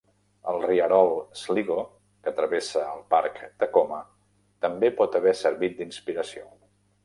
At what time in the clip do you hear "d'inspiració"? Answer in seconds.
5.83-6.53